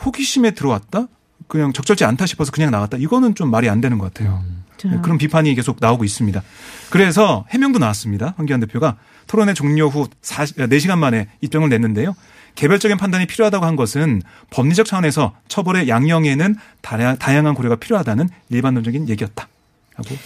[0.04, 1.08] 호기심에 들어왔다?
[1.48, 2.96] 그냥 적절치 않다 싶어서 그냥 나갔다.
[2.96, 4.42] 이거는 좀 말이 안 되는 것 같아요.
[4.76, 4.88] 자.
[4.88, 6.42] 네, 그런 비판이 계속 나오고 있습니다.
[6.90, 8.34] 그래서 해명도 나왔습니다.
[8.36, 12.14] 황교안 대표가 토론회 종료 후 4, 4시간 만에 입장을 냈는데요.
[12.54, 19.48] 개별적인 판단이 필요하다고 한 것은 법리적 차원에서 처벌의 양형에는 다양한 고려가 필요하다는 일반론적인 얘기였다.
[19.94, 20.16] 하고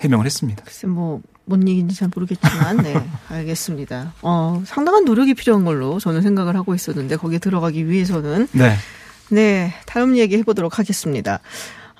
[0.00, 0.64] 해명을 했습니다.
[0.64, 2.94] 글쎄 뭐, 뭔 얘기인지 잘 모르겠지만, 네,
[3.28, 4.14] 알겠습니다.
[4.22, 8.48] 어, 상당한 노력이 필요한 걸로 저는 생각을 하고 있었는데, 거기에 들어가기 위해서는.
[8.52, 8.76] 네.
[9.30, 11.40] 네, 다음 얘기 해보도록 하겠습니다.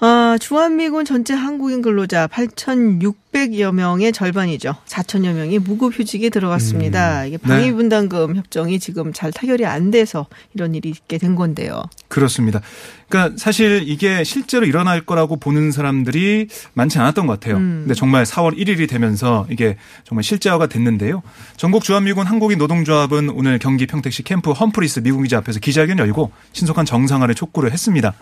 [0.01, 4.75] 아, 주한미군 전체 한국인 근로자 8,600여 명의 절반이죠.
[4.87, 7.25] 4천여 명이 무급휴직에 들어갔습니다.
[7.27, 11.85] 이게 방위분담금 협정이 지금 잘 타결이 안 돼서 이런 일이 있게 된 건데요.
[12.09, 12.61] 그렇습니다.
[13.09, 17.57] 그러니까 사실 이게 실제로 일어날 거라고 보는 사람들이 많지 않았던 것 같아요.
[17.57, 17.83] 음.
[17.85, 21.23] 근데 정말 4월 1일이 되면서 이게 정말 실제화가 됐는데요.
[21.57, 26.85] 전국 주한미군 한국인 노동조합은 오늘 경기 평택시 캠프 험프리스 미군 기지 앞에서 기자회견 열고 신속한
[26.85, 28.15] 정상화를 촉구를 했습니다.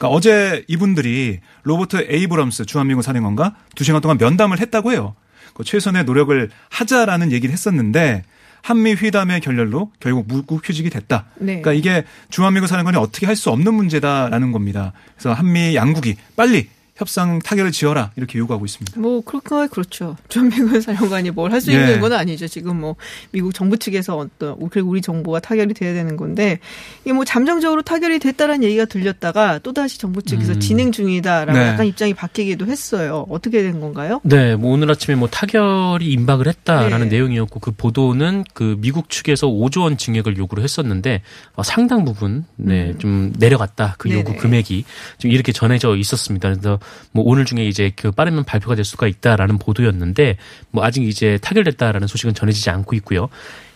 [0.00, 5.14] 그러니까 어제 이분들이 로버트 에이브럼스 주한미군 사령관과 두 시간 동안 면담을 했다고 해요.
[5.52, 8.24] 그 최선의 노력을 하자라는 얘기를 했었는데
[8.62, 11.26] 한미 회담의 결렬로 결국 무급휴직이 됐다.
[11.36, 11.60] 네.
[11.60, 14.92] 그러니까 이게 주한미군 사령관이 어떻게 할 수 없는 문제다라는 겁니다.
[15.16, 16.68] 그래서 한미 양국이 빨리
[17.00, 19.00] 협상 타결을 지어라 이렇게 요구하고 있습니다.
[19.00, 20.16] 뭐 그렇게 그렇죠.
[20.28, 21.76] 주한미군 사령관이 뭘 할수 예.
[21.76, 22.46] 있는 건 아니죠.
[22.46, 22.96] 지금 뭐
[23.32, 26.58] 미국 정부 측에서 어떤 그리고 우리 정부가 타결이 돼야 되는 건데
[27.02, 30.60] 이게 뭐 잠정적으로 타결이 됐다라는 얘기가 들렸다가 또 다시 정부 측에서 음.
[30.60, 31.68] 진행 중이다라고 네.
[31.68, 33.24] 약간 입장이 바뀌기도 했어요.
[33.30, 34.20] 어떻게 된 건가요?
[34.22, 37.16] 네, 뭐 오늘 아침에 뭐 타결이 임박을 했다라는 네.
[37.16, 41.22] 내용이었고 그 보도는 그 미국 측에서 5조 원 증액을 요구를 했었는데
[41.54, 44.24] 어, 상당 부분 네, 좀 내려갔다 그 요구 음.
[44.32, 44.38] 네네.
[44.38, 44.84] 금액이
[45.16, 46.50] 좀 이렇게 전해져 있었습니다.
[46.50, 46.78] 그래서
[47.12, 50.36] 뭐 오늘 중에 이제 그 빠르면 발표가 될 수가 있다라는 보도였는데
[50.70, 53.28] 뭐 아직 이제 타결됐다라는 소식은 전해지지 않고 있고요.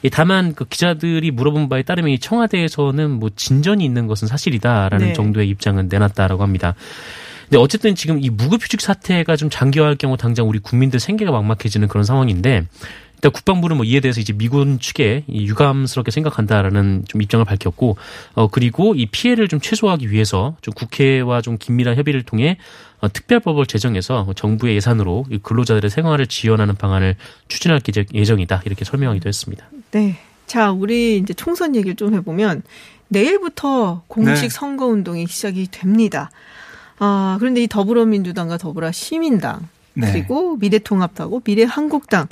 [0.05, 5.13] 예, 다만 그 기자들이 물어본 바에 따르면 이 청와대에서는 뭐 진전이 있는 것은 사실이다라는 네.
[5.15, 6.75] 정도의 입장은 내놨다라고 합니다.
[7.45, 12.05] 근데 어쨌든 지금 이 무급휴직 사태가 좀 장기화할 경우 당장 우리 국민들 생계가 막막해지는 그런
[12.05, 12.67] 상황인데
[13.25, 17.97] 일단 국방부는 뭐 이에 대해서 이제 미군 측에 이 유감스럽게 생각한다라는 좀 입장을 밝혔고
[18.35, 22.59] 어 그리고 이 피해를 좀 최소화하기 위해서 좀 국회와 좀 긴밀한 협의를 통해
[22.94, 27.17] 어, 특별법을 제정해서 정부의 예산으로 이 근로자들의 생활을 지원하는 방안을
[27.49, 29.67] 추진할 예정- 예정이다 이렇게 설명하기도 했습니다.
[29.93, 30.19] 네.
[30.47, 32.63] 자, 우리 이제 총선 얘기를 좀 해보면
[33.09, 34.49] 내일부터 공식 네.
[34.49, 36.31] 선거 운동이 시작이 됩니다.
[36.99, 40.11] 아, 그런데 이 더불어민주당과 더불어 시민당 네.
[40.13, 42.27] 그리고 미래통합당하고 미래한국당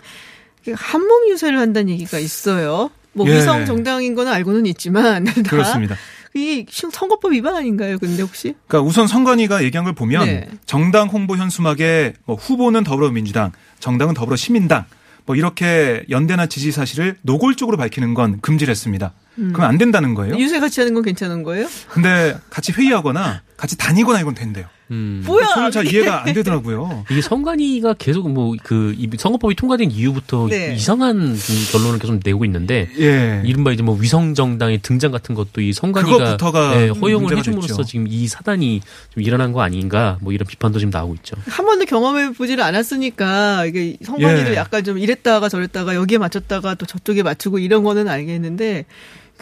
[0.74, 2.90] 한몸 유세를 한다는 얘기가 있어요.
[3.14, 3.36] 뭐 예.
[3.36, 5.96] 위성 정당인 건 알고는 있지만 다 그렇습니다.
[6.34, 7.98] 이 선거법 위반 아닌가요?
[7.98, 8.54] 근데 혹시?
[8.66, 10.48] 그러니까 우선 선관위가 얘기한 걸 보면 네.
[10.64, 14.86] 정당 홍보 현수막에 뭐 후보는 더불어민주당, 정당은 더불어시민당
[15.26, 19.12] 뭐 이렇게 연대나 지지 사실을 노골적으로 밝히는 건 금지를 했습니다.
[19.36, 20.36] 그럼 안 된다는 거예요.
[20.38, 21.68] 유세 같이 하는 건 괜찮은 거예요?
[21.88, 24.66] 근데 같이 회의하거나 같이 다니거나 이건 된대요.
[24.90, 25.22] 음.
[25.26, 25.46] 뭐야?
[25.54, 27.04] 저는 잘 이해가 안 되더라고요.
[27.10, 30.74] 이게 선관위가 계속 뭐 그 선거법이 통과된 이후부터 네.
[30.74, 33.42] 이상한 좀 결론을 계속 내고 있는데 예.
[33.44, 36.36] 이른바 이제 뭐 위성 정당의 등장 같은 것도 이 선관위가
[36.76, 37.84] 예, 허용을 해줌으로써 됐죠.
[37.84, 41.36] 지금 이 사단이 좀 일어난 거 아닌가 뭐 이런 비판도 지금 나오고 있죠.
[41.46, 44.56] 한 번도 경험해 보지를 않았으니까 이게 선관위도 예.
[44.56, 48.84] 약간 좀 이랬다가 저랬다가 여기에 맞췄다가 또 저쪽에 맞추고 이런 거는 알겠는데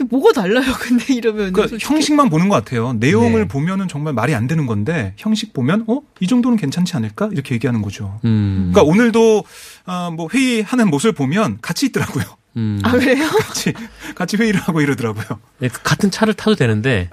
[0.00, 0.64] 그 뭐가 달라요?
[0.80, 2.94] 근데 이러면 그러니까 형식만 보는 것 같아요.
[2.94, 3.48] 내용을 네.
[3.48, 7.80] 보면은 정말 말이 안 되는 건데 형식 보면 어 이 정도는 괜찮지 않을까 이렇게 얘기하는
[7.82, 8.20] 거죠.
[8.24, 8.70] 음.
[8.72, 9.44] 그러니까 오늘도
[9.86, 12.24] 아, 뭐 회의하는 모습을 보면 같이 있더라고요.
[12.56, 12.80] 음.
[12.82, 13.26] 아 그래요?
[13.40, 13.72] 같이
[14.14, 15.24] 같이 회의를 하고 이러더라고요.
[15.58, 17.08] 네, 그 같은 차를 타도 되는데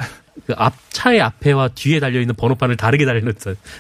[0.46, 3.22] 그 앞 차의 앞에와 뒤에 달려 있는 번호판을 다르게 달려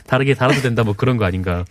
[0.05, 1.65] 다르게 달아도 된다 뭐 그런 거 아닌가.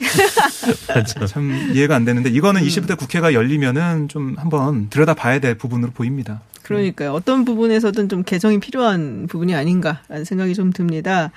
[0.88, 1.24] 맞죠.
[1.26, 2.66] 참 이해가 안 되는데 이거는 음.
[2.66, 6.40] 20대 국회가 열리면은 좀 한번 들여다봐야 될 부분으로 보입니다.
[6.66, 7.12] 그러니까요.
[7.12, 11.30] 어떤 부분에서든 좀 개정이 필요한 부분이 아닌가라는 생각이 좀 듭니다.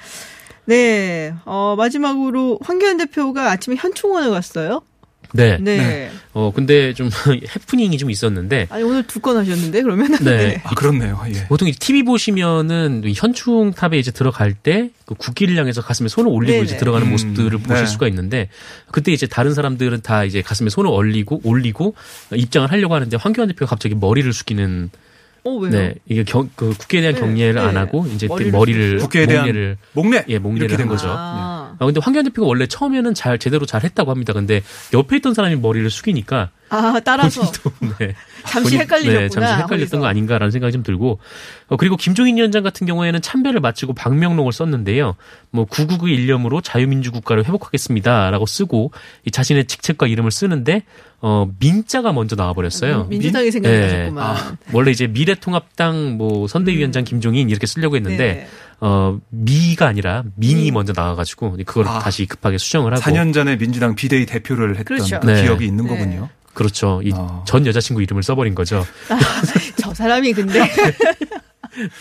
[0.66, 4.82] 네, 어, 마지막으로 황교안 대표가 아침에 현충원을 갔어요.
[5.32, 5.60] 네.
[5.60, 6.10] 네.
[6.34, 10.60] 어 근데 좀 해프닝이 좀 있었는데 아니 오늘 두 건 하셨는데 그러면 네.
[10.64, 11.22] 아 그렇네요.
[11.28, 11.46] 예.
[11.48, 16.64] 보통 이 TV 보시면은 현충탑에 이제 들어갈 때 그 국기를 향해서 가슴에 손을 올리고 네네.
[16.66, 17.86] 이제 들어가는 음, 모습들을 보실 네.
[17.88, 18.48] 수가 있는데
[18.92, 21.96] 그때 이제 다른 사람들은 다 이제 가슴에 손을 올리고 올리고
[22.34, 24.90] 입장을 하려고 하는데 황교안 대표가 갑자기 머리를 숙이는
[25.44, 25.72] 어 왜요?
[25.72, 27.62] 네 이게 경, 그 국기에 대한 네, 경례를 네.
[27.62, 31.08] 안 하고 이제 머리를 머리를 국회에 대한 목례를 목례 예, 목례를 이렇게 된한 거죠.
[31.08, 31.16] 거죠.
[31.18, 34.34] 아, 아 근데 황교안 대표가 원래 처음에는 잘 제대로 잘 했다고 합니다.
[34.34, 34.62] 근데
[34.94, 38.14] 옆에 있던 사람이 머리를 숙이니까 아 따라서 본인도 네.
[38.46, 39.20] 잠시 헷갈리셨구나.
[39.22, 40.00] 네, 잠시 헷갈렸던 거기서.
[40.00, 41.20] 거 아닌가라는 생각이 좀 들고
[41.68, 45.16] 어, 그리고 김종인 위원장 같은 경우에는 참배를 마치고 방명록을 썼는데요.
[45.54, 48.92] 뭐999 일념으로 자유민주 국가를 회복하겠습니다라고 쓰고
[49.26, 50.84] 이 자신의 직책과 이름을 쓰는데
[51.22, 53.06] 어 민자가 먼저 나와 버렸어요.
[53.06, 54.26] 민주당이 생각나셨구만.
[54.26, 58.48] 아, 원래 이제 미래통합당 뭐 선대위원장 김종인 이렇게 쓰려고 했는데 네.
[58.82, 60.74] 어 미가 아니라 민이 민.
[60.74, 62.00] 먼저 나와가지고 그걸 아.
[62.00, 65.20] 다시 급하게 수정을 하고 4년 전에 민주당 비대위 대표를 했던 그렇죠.
[65.20, 65.44] 그 네.
[65.44, 65.90] 기억이 있는 네.
[65.90, 66.30] 거군요.
[66.54, 67.02] 그렇죠.
[67.04, 67.44] 이 어.
[67.48, 68.86] 전 여자친구 이름을 써버린 거죠.
[69.78, 70.60] 저 사람이 근데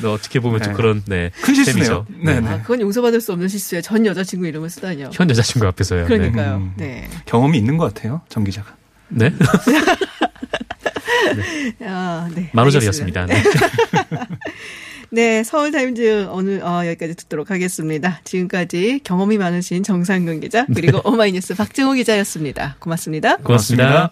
[0.00, 0.76] 네, 어떻게 보면 좀 네.
[0.76, 1.30] 그런 네.
[1.42, 1.84] 큰 실수네요.
[1.84, 2.06] 셈이죠.
[2.24, 2.48] 네, 네.
[2.48, 3.82] 아, 그건 용서받을 수 없는 실수예요.
[3.82, 5.10] 전 여자친구 이름을 쓰다니요.
[5.12, 6.02] 현 여자친구 앞에서요.
[6.02, 6.08] 네.
[6.08, 6.56] 그러니까요.
[6.56, 6.72] 음.
[6.76, 7.08] 네.
[7.26, 8.74] 경험이 있는 것 같아요, 정 기자가.
[9.08, 9.32] 네.
[11.84, 12.50] 아, 네.
[12.52, 13.26] 만호절이었습니다.
[13.26, 13.42] 네.
[15.10, 18.20] 네, 서울타임즈 오늘 어, 여기까지 듣도록 하겠습니다.
[18.24, 22.76] 지금까지 경험이 많으신 정상근 기자 그리고 오마이뉴스 박정호 기자였습니다.
[22.78, 23.36] 고맙습니다.
[23.36, 24.10] 고맙습니다.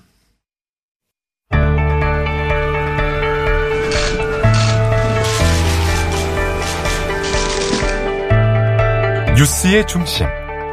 [9.37, 10.27] 뉴스의 중심,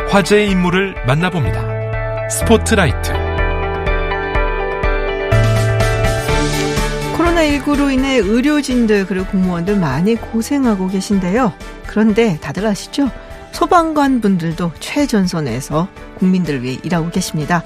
[0.09, 2.29] 화제의 인물을 만나봅니다.
[2.29, 3.22] 스포트라이트.
[7.43, 11.53] 코로나19로 인해 의료진들 그리고 공무원들 많이 고생하고 계신데요.
[11.87, 13.09] 그런데 다들 아시죠?
[13.51, 17.63] 소방관 분들도 최전선에서 국민들을 위해 일하고 계십니다.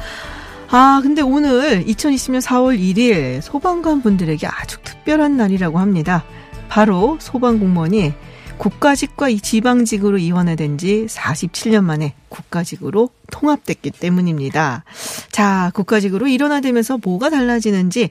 [0.69, 6.23] 아, 근데 오늘 2020년 4월 1일 소방관 분들에게 아주 특별한 날이라고 합니다.
[6.67, 8.13] 바로 소방 공무원이
[8.58, 14.84] 국가직과 지방직으로 이원화된 지 47년 만에 국가직으로 통합됐기 때문입니다.
[15.32, 18.10] 자, 국가직으로 일원화되면서 뭐가 달라지는지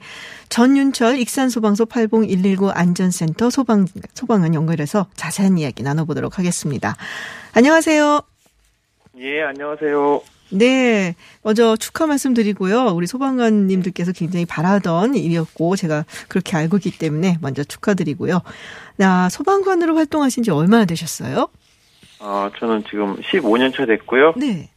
[0.49, 6.97] 전윤철 익산소방서 80119 안전센터 소방, 소방관 연결해서 자세한 이야기 나눠보도록 하겠습니다.
[7.53, 8.23] 안녕하세요.
[9.19, 10.23] 예, 안녕하세요.
[10.51, 11.17] 네.
[11.43, 12.93] 먼저 축하 말씀 드리고요.
[12.95, 18.43] 우리 소방관님들께서 굉장히 바라던 일이었고, 제가 그렇게 알고 있기 때문에 먼저 축하드리고요.
[18.97, 21.49] 나 소방관으로 활동하신 지 얼마나 되셨어요?
[22.21, 24.35] 어, 저는 지금 15년 차 됐고요.
[24.37, 24.71] 네.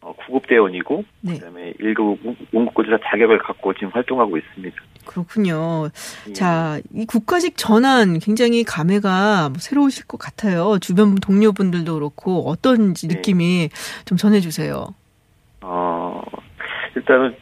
[0.00, 1.34] 어, 구급대원이고, 네.
[1.34, 2.18] 그다음에 1급
[2.52, 4.76] 원국구조사 자격을 갖고 지금 활동하고 있습니다.
[5.04, 5.90] 그렇군요.
[6.28, 6.32] 예.
[6.32, 10.78] 자, 이 국가직 전환 굉장히 감회가 뭐 새로우실 것 같아요.
[10.80, 13.14] 주변 동료분들도 그렇고 어떤지 네.
[13.14, 13.70] 느낌이
[14.04, 14.94] 좀 전해주세요.
[15.62, 16.22] 어,
[16.96, 17.36] 일단은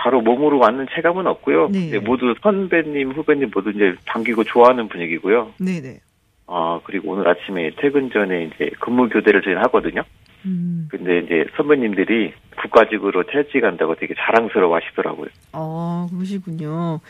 [0.00, 1.68] 바로 몸으로 맞는 체감은 없고요.
[1.68, 1.98] 네.
[1.98, 5.52] 모두 선배님, 후배님 모두 이제 반기고 좋아하는 분위기고요.
[5.60, 6.00] 네네.
[6.46, 10.02] 어, 그리고 오늘 아침에 퇴근 전에 이제 근무 교대를 저희는 하거든요.
[10.46, 10.88] 음.
[10.90, 12.32] 근데 이제 선배님들이
[12.62, 15.28] 국가직으로 퇴직한다고 되게 자랑스러워 하시더라고요.
[15.52, 17.00] 어, 그러시군요.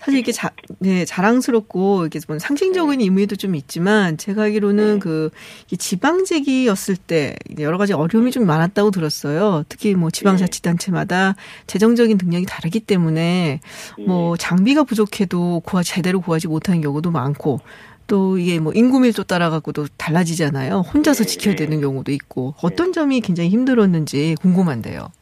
[0.00, 4.98] 사실 이게 자, 네, 자랑스럽고, 이게 뭐 상징적인 의미도 좀 있지만, 제가 알기로는 네.
[4.98, 5.30] 그,
[5.70, 9.64] 이 지방직이었을 때, 여러 가지 어려움이 좀 많았다고 들었어요.
[9.68, 11.36] 특히 뭐 지방자치단체마다
[11.66, 13.60] 재정적인 능력이 다르기 때문에,
[14.06, 17.60] 뭐 장비가 부족해도 구하, 제대로 구하지 못하는 경우도 많고,
[18.06, 20.80] 또 이게 뭐 인구 밀도 따라가고도 달라지잖아요.
[20.80, 25.12] 혼자서 지켜야 되는 경우도 있고, 어떤 점이 굉장히 힘들었는지 궁금한데요.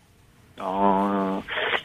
[0.60, 1.42] 어,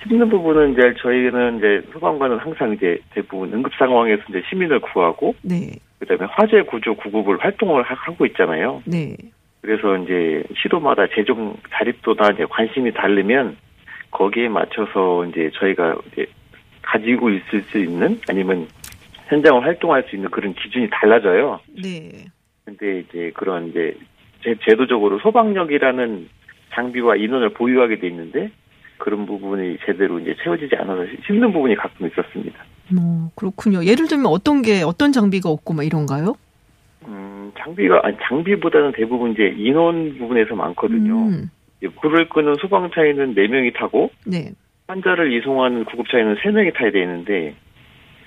[0.08, 5.72] 힘든 부분은 이제 저희는 이제 소방관은 항상 이제 대부분 응급 상황에서 이제 시민을 구하고 네,
[6.00, 8.82] 그다음에 화재 구조 구급을 활동을 하- 하고 있잖아요.
[8.86, 9.16] 네.
[9.62, 13.56] 그래서 이제 시도마다 재정 자립도나 이제 관심이 다르면
[14.12, 16.26] 거기에 맞춰서 이제 저희가 이제
[16.82, 18.68] 가지고 있을 수 있는 아니면
[19.28, 21.62] 현장을 활동할 수 있는 그런 기준이 달라져요.
[21.82, 22.12] 네.
[22.66, 23.96] 근데 이제 그런 이제
[24.44, 26.28] 제, 제도적으로 소방력이라는
[26.74, 28.52] 장비와 인원을 보유하게 돼 있는데
[29.04, 32.58] 그런 부분이 제대로 이제 채워지지 않아서 힘든 부분이 가끔 있었습니다.
[32.96, 33.84] 뭐 그렇군요.
[33.84, 36.36] 예를 들면 어떤 게 어떤 장비가 없고 막 이런가요?
[37.06, 41.18] 음, 장비가 아니 장비보다는 대부분 이제 인원 부분에서 많거든요.
[41.18, 41.50] 음,
[42.00, 44.54] 불을 끄는 소방차에는 4명이 타고 네.
[44.88, 47.56] 환자를 이송하는 구급차에는 3명이 타야 되는데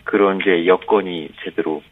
[0.04, 1.82] 그런 이제 여건이 제대로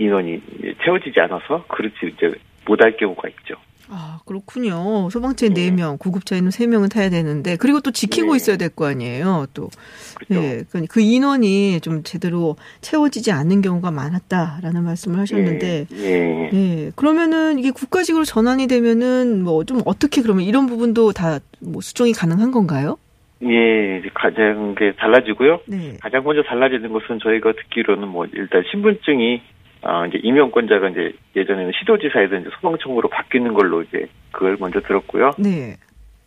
[0.00, 0.42] 인원이
[0.82, 2.34] 채워지지 않아서 그렇지 이제
[2.66, 3.54] 못할 경우가 있죠.
[3.94, 5.10] 아 그렇군요.
[5.10, 8.36] 소방차에 네 명, 구급차에는 세 명은 타야 되는데 그리고 또 지키고 네.
[8.36, 9.46] 있어야 될 거 아니에요.
[9.52, 9.68] 또
[10.14, 10.42] 그렇죠.
[10.42, 15.86] 예, 그, 그 인원이 좀 제대로 채워지지 않는 경우가 많았다라는 말씀을 하셨는데.
[15.92, 16.50] 예, 예.
[16.54, 22.12] 예, 그러면은 이게 국가직으로 전환이 되면은 뭐 좀 어떻게 그러면 이런 부분도 다 뭐 수정이
[22.12, 22.96] 가능한 건가요?
[23.44, 25.60] 예, 가장 게 달라지고요.
[25.66, 25.96] 네.
[26.00, 29.42] 가장 먼저 달라지는 것은 저희가 듣기로는 뭐 일단 신분증이
[29.82, 35.32] 아 이제 임용권자가 이제 예전에는 시도지사에서 이제 소방청으로 바뀌는 걸로 이제 그걸 먼저 들었고요.
[35.38, 35.76] 네.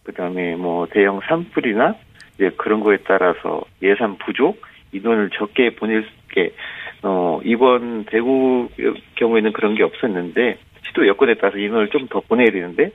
[0.04, 1.96] 그 다음에 뭐 대형 산불이나
[2.36, 6.54] 이제 그런 거에 따라서 예산 부족, 인원을 적게 보낼 수 있게
[7.02, 8.70] 어 이번 대구
[9.15, 12.91] 경우에는 그런 게 없었는데 시도 여건에 따라서 인원을 좀 더 보내야 되는데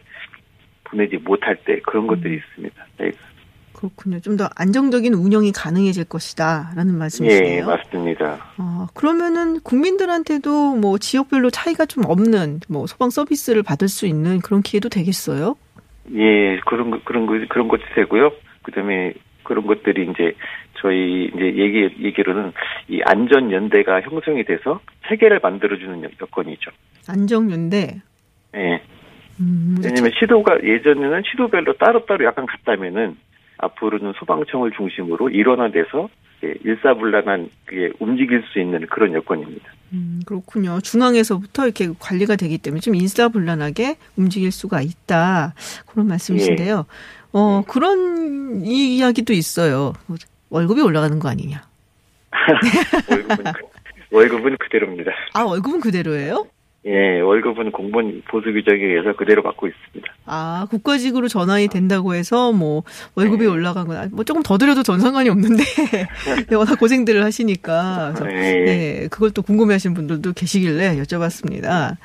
[0.85, 2.87] 보내지 못할 때 그런 것들이 있습니다.
[2.99, 3.16] 저희가.
[3.81, 4.21] 그렇군요.
[4.21, 7.66] 좀 더 안정적인 운영이 가능해질 것이다라는 예, 말씀이시네요.
[7.66, 8.38] 맞습니다.
[8.59, 14.62] 어, 그러면은 국민들한테도 뭐 지역별로 차이가 좀 없는 뭐 소방 서비스를 받을 수 있는 그런
[14.62, 15.57] 기회도 되겠어요?
[16.14, 18.33] 예, 그런 거, 그런 거, 그런 것도 되고요.
[18.62, 19.14] 그 다음에
[19.45, 20.35] 그런 것들이 이제
[20.81, 22.53] 저희 이제 얘기, 얘기로는
[22.88, 26.71] 이 안전 연대가 형성이 돼서 체계를 만들어 주는 여- 여건이죠.
[27.09, 28.01] 안정연대.
[28.57, 28.83] 예.
[29.40, 33.16] 음, 왜냐면 시도가 예전에는 시도별로 따로따로 약간 갔다면은
[33.62, 36.09] 앞으로는 소방청을 중심으로 일원화돼서
[36.42, 39.70] 예, 일사불란한 그게 움직일 수 있는 그런 여건입니다.
[39.92, 40.81] 음, 그렇군요.
[40.81, 45.55] 중앙에서부터 이렇게 관리가 되기 때문에 좀 일사불란하게 움직일 수가 있다.
[45.87, 46.87] 그런 말씀이신데요.
[47.33, 49.92] 어, 그런 이야기도 있어요.
[50.49, 51.62] 월급이 올라가는 거 아니냐.
[53.11, 53.61] 월급은 그-
[54.12, 55.12] 월급은 그대로입니다.
[55.35, 56.46] 아, 월급은 그대로예요?
[56.87, 60.14] 예, 월급은 공무원 보수 규정에 의해서 그대로 받고 있습니다.
[60.25, 62.85] 아, 국가직으로 전환이 된다고 해서 뭐
[63.16, 65.62] 월급이 올라간 건, 뭐 조금 더 드려도 전 상관이 없는데,
[66.49, 68.14] 네, 워낙 고생들을 하시니까.
[68.16, 68.64] 그래서, 예.
[68.64, 71.99] 네, 그걸 또 궁금해 하시는 분들도 계시길래 여쭤봤습니다.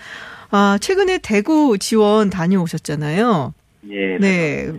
[0.51, 3.53] 아, 최근에 대구 지원 다녀오셨잖아요.
[3.91, 4.17] 예.
[4.19, 4.73] 네.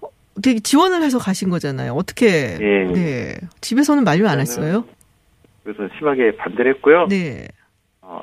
[0.00, 0.08] 어,
[0.42, 1.92] 되게 지원을 해서 가신 거잖아요.
[1.92, 2.92] 어떻게, 예.
[2.92, 3.36] 네.
[3.60, 4.84] 집에서는 만류 안 했어요?
[5.62, 7.06] 그래서 심하게 반대를 했고요.
[7.08, 7.46] 네.
[8.08, 8.22] 어,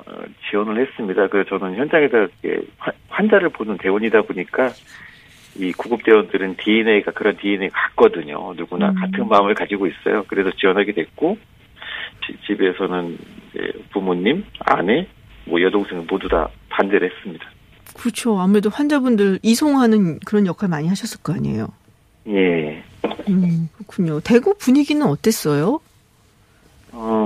[0.50, 1.28] 지원을 했습니다.
[1.28, 2.28] 그래서 저는 현장에서
[2.78, 4.70] 환- 환자를 보는 대원이다 보니까
[5.56, 8.54] 이 구급 대원들은 DNA가 그런 DNA가 같거든요.
[8.56, 8.96] 누구나 음.
[8.96, 10.24] 같은 마음을 가지고 있어요.
[10.28, 11.38] 그래서 지원하게 됐고
[12.26, 13.18] 지- 집에서는
[13.92, 15.06] 부모님, 아내,
[15.46, 17.46] 뭐 여동생 모두 다 반대를 했습니다.
[17.96, 18.40] 그렇죠.
[18.40, 21.68] 아무래도 환자분들 이송하는 그런 역할 많이 하셨을 거 아니에요.
[22.30, 22.82] 예.
[23.28, 24.22] 음, 그렇군요.
[24.22, 25.80] 대구 분위기는 어땠어요?
[26.94, 27.23] 어,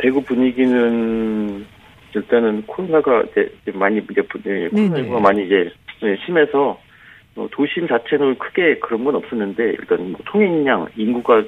[0.00, 1.66] 대구 분위기는
[2.14, 5.70] 일단은 코로나가 이제 많이 이제 부- 예, 코로나19가 많이 이제
[6.02, 6.80] 예, 심해서
[7.36, 11.42] 어, 도심 자체는 크게 그런 건 없었는데 일단 뭐 통행량 인구가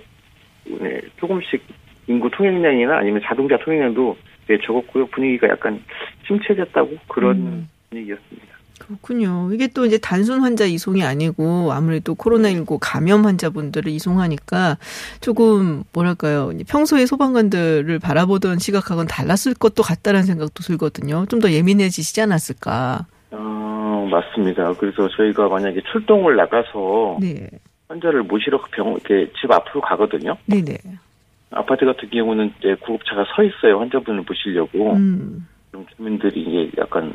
[0.65, 1.63] 네, 조금씩
[2.07, 5.83] 인구 통행량이나 아니면 자동차 통행량도 되게 적었고요 분위기가 약간
[6.27, 7.69] 침체됐다고 그런 음.
[7.91, 8.52] 분위기였습니다.
[8.87, 9.51] 그렇군요.
[9.53, 14.79] 이게 또 이제 단순 환자 이송이 아니고 아무래도 코로나19 감염 환자분들을 이송하니까
[15.21, 16.51] 조금 뭐랄까요.
[16.69, 21.27] 평소에 소방관들을 바라보던 시각하고는 달랐을 것도 같다라는 생각도 들거든요.
[21.27, 23.07] 좀 더 예민해지시지 않았을까.
[23.33, 24.73] 어, 맞습니다.
[24.75, 27.49] 그래서 저희가 만약에 출동을 나가서 네.
[27.89, 30.37] 환자를 모시러 병원 이렇게 집 앞으로 가거든요.
[30.47, 30.79] 네네.
[31.51, 33.81] 아파트 같은 경우는 이제 구급차가 서 있어요.
[33.81, 34.93] 환자분을 모시려고.
[34.93, 35.49] 음.
[35.97, 37.13] 주민들이 이제 약간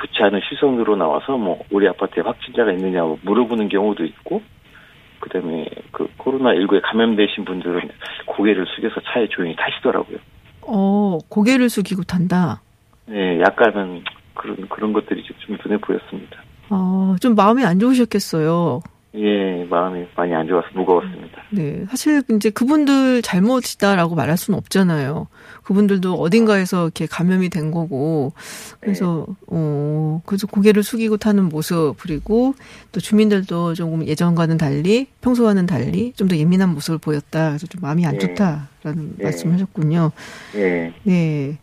[0.00, 4.42] 좋지 않은 시선으로 나와서 뭐 우리 아파트에 확진자가 있느냐 고 물어보는 경우도 있고
[5.20, 7.90] 그다음에 그 코로나 19에 감염되신 분들은
[8.26, 10.18] 고개를 숙여서 차에 조용히 타시더라고요.
[10.62, 12.62] 어, 고개를 숙이고 탄다.
[13.06, 14.02] 네, 약간은
[14.34, 16.42] 그런 그런 것들이 좀 눈에 보였습니다.
[16.70, 18.80] 어, 좀 마음이 안 좋으셨겠어요.
[19.16, 21.19] 예, 마음이 많이 안 좋아서 무거웠습니다.
[21.50, 21.84] 네.
[21.90, 25.26] 사실 이제 그분들 잘못이다라고 말할 수는 없잖아요.
[25.64, 28.32] 그분들도 어딘가에서 이렇게 감염이 된 거고.
[28.80, 32.54] 그래서, 어, 그래서 고개를 숙이고 타는 모습, 그리고
[32.92, 37.48] 또 주민들도 조금 예전과는 달리, 평소와는 달리 좀 더 예민한 모습을 보였다.
[37.48, 38.18] 그래서 좀 마음이 안 네.
[38.20, 39.24] 좋다라는 네.
[39.24, 40.12] 말씀을 하셨군요.
[40.54, 41.58] 예, 네.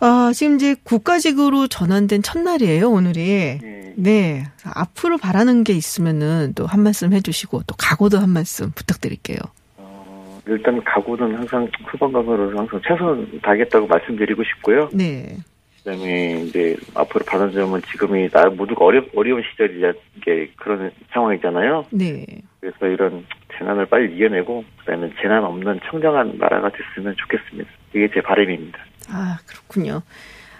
[0.00, 3.20] 아, 지금 이제 국가직으로 전환된 첫날이에요, 오늘이.
[3.30, 3.94] 예.
[3.96, 4.44] 네.
[4.74, 9.38] 앞으로 바라는 게 있으면은 또 한 말씀 해주시고 또 각오도 한 말씀 부탁드릴게요.
[9.78, 14.90] 어, 일단 각오는 항상 소방관으로 항상 최선 다하겠다고 말씀드리고 싶고요.
[14.92, 15.36] 네.
[15.82, 21.86] 그다음에 이제 앞으로 받은 점은 지금이 나 모두가 어려 어려운 시절이자 이게 그런 상황이잖아요.
[21.90, 22.26] 네.
[22.60, 23.24] 그래서 이런
[23.56, 27.70] 재난을 빨리 이겨내고 그다음에 재난 없는 청정한 나라가 됐으면 좋겠습니다.
[27.94, 28.78] 이게 제 바람입니다.
[29.16, 30.02] 아, 그렇군요.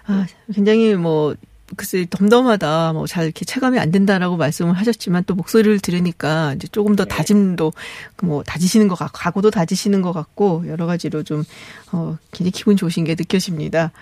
[0.06, 1.34] 아, 굉장히 뭐,
[1.76, 6.96] 글쎄, 덤덤하다, 뭐, 잘 이렇게 체감이 안 된다라고 말씀을 하셨지만 또 목소리를 들으니까 이제 조금
[6.96, 7.72] 더 다짐도,
[8.16, 11.44] 그 뭐, 다지시는 것 같고, 각오도 다지시는 것 같고, 여러 가지로 좀,
[11.92, 13.92] 어, 굉장히 기분 좋으신 게 느껴집니다.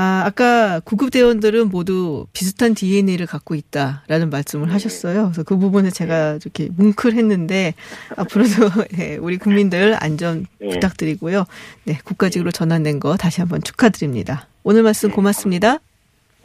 [0.00, 5.24] 아, 아까 구급대원들은 모두 비슷한 DNA를 갖고 있다라는 말씀을 하셨어요.
[5.24, 7.74] 그래서 그 부분에 제가 이렇게 뭉클했는데,
[8.16, 10.68] 앞으로도 예, 우리 국민들 안전 네.
[10.68, 11.46] 부탁드리고요.
[11.82, 14.46] 네, 국가직으로 전환된 거 다시 한번 축하드립니다.
[14.62, 15.80] 오늘 말씀 고맙습니다.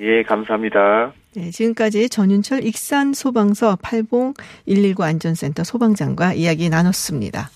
[0.02, 1.14] 예, 감사합니다.
[1.36, 4.34] 네, 지금까지 전윤철 익산 소방서 80
[4.66, 7.52] 119 안전센터 소방장과 이야기 나눴습니다.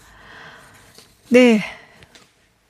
[1.30, 1.62] 네.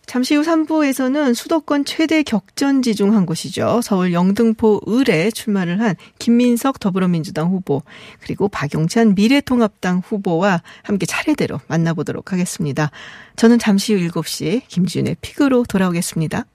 [0.08, 3.82] 잠시 후 3부에서는 수도권 최대 격전지 중 한 곳이죠.
[3.84, 7.84] 서울 영등포 을에 출마를 한 김민석 더불어민주당 후보,
[8.22, 12.90] 그리고 박용찬 미래통합당 후보와 함께 차례대로 만나보도록 하겠습니다.
[13.36, 16.46] 저는 잠시 후 7시 김지윤의 픽으로 돌아오겠습니다.